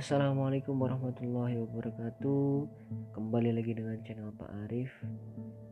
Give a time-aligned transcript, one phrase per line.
[0.00, 2.64] Assalamualaikum warahmatullahi wabarakatuh.
[3.12, 4.88] Kembali lagi dengan channel Pak Arif.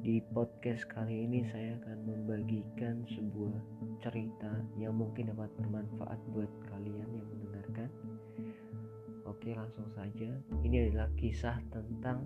[0.00, 3.52] Di podcast kali ini saya akan membagikan sebuah
[4.00, 7.92] cerita Yang mungkin dapat bermanfaat buat kalian yang mendengarkan.
[9.28, 10.32] Oke langsung saja.
[10.64, 12.24] Ini adalah kisah tentang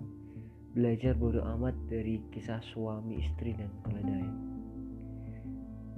[0.71, 4.58] Belajar bodoh amat dari kisah suami istri dan keledai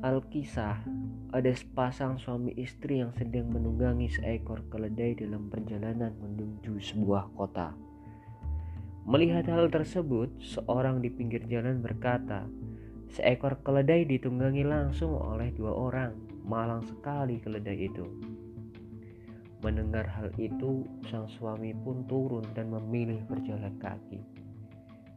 [0.02, 0.82] Alkisah
[1.30, 7.78] ada sepasang suami istri yang sedang menunggangi seekor keledai dalam perjalanan menuju sebuah kota.
[9.06, 12.50] Melihat hal tersebut, seorang di pinggir jalan berkata,
[13.14, 16.18] "Seekor keledai ditunggangi langsung oleh dua orang.
[16.50, 18.10] Malang sekali keledai itu."
[19.62, 20.82] Mendengar hal itu,
[21.14, 24.18] sang suami pun turun dan memilih berjalan kaki,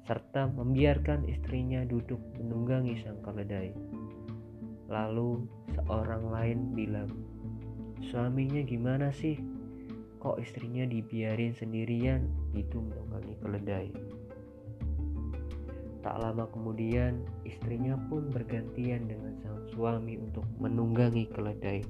[0.04, 3.72] serta membiarkan istrinya duduk menunggangi sang keledai.
[4.88, 7.10] Lalu seorang lain bilang,
[8.04, 9.40] suaminya gimana sih?
[10.20, 13.88] Kok istrinya dibiarin sendirian itu menunggangi keledai?
[16.04, 21.80] Tak lama kemudian istrinya pun bergantian dengan sang suami untuk menunggangi keledai.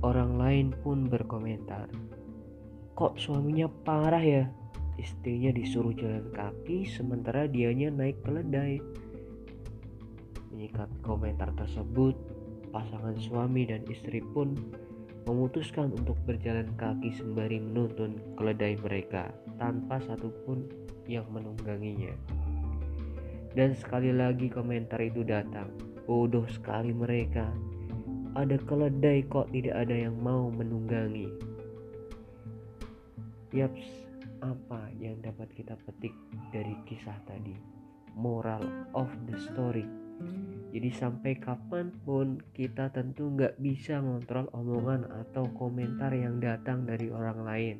[0.00, 1.88] Orang lain pun berkomentar,
[2.96, 4.44] kok suaminya parah ya?
[4.96, 8.80] Istrinya disuruh jalan kaki sementara dianya naik keledai.
[10.54, 12.14] Menyikapi komentar tersebut,
[12.70, 14.54] pasangan suami dan istri pun
[15.26, 20.62] memutuskan untuk berjalan kaki sembari menuntun keledai mereka tanpa satupun
[21.10, 22.14] yang menungganginya.
[23.58, 25.74] Dan sekali lagi komentar itu datang.
[26.06, 27.50] Bodoh sekali mereka.
[28.38, 31.34] Ada keledai kok tidak ada yang mau menunggangi.
[33.50, 34.06] Yaps,
[34.38, 36.14] apa yang dapat kita petik
[36.54, 37.58] dari kisah tadi?
[38.14, 38.62] Moral
[38.94, 40.03] of the story
[40.74, 47.14] jadi sampai kapan pun kita tentu nggak bisa ngontrol omongan atau komentar yang datang dari
[47.14, 47.76] orang lain.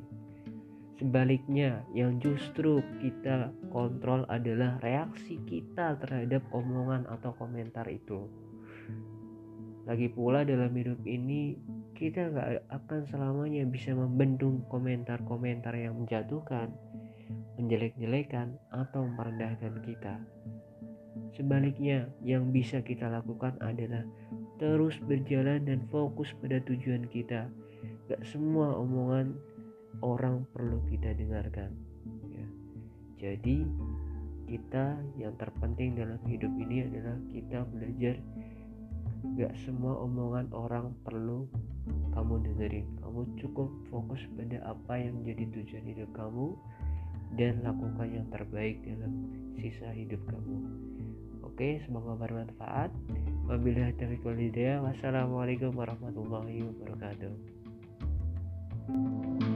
[0.95, 8.31] Sebaliknya, yang justru kita kontrol adalah reaksi kita terhadap omongan atau komentar itu.
[9.83, 11.59] Lagi pula dalam hidup ini
[11.99, 16.71] kita nggak akan selamanya bisa membendung komentar-komentar yang menjatuhkan,
[17.59, 20.15] menjelek-jelekan, atau merendahkan kita.
[21.35, 24.07] Sebaliknya, yang bisa kita lakukan adalah
[24.55, 27.51] terus berjalan dan fokus pada tujuan kita.
[28.07, 29.35] Gak semua omongan
[29.99, 31.75] orang perlu kita dengarkan.
[32.31, 32.47] Ya.
[33.19, 33.67] Jadi,
[34.47, 38.15] kita yang terpenting dalam hidup ini adalah kita belajar.
[39.35, 41.51] Gak semua omongan orang perlu
[42.15, 42.87] kamu dengerin.
[43.03, 46.55] Kamu cukup fokus pada apa yang menjadi tujuan hidup kamu
[47.35, 49.27] dan lakukan yang terbaik dalam
[49.59, 50.57] sisa hidup kamu.
[51.55, 52.91] Oke, semoga bermanfaat.
[53.47, 54.83] Wabillahi taufiq walhidayah.
[54.83, 57.31] Wassalamualaikum warahmatullahi wabarakatuh.
[58.85, 59.54] thank you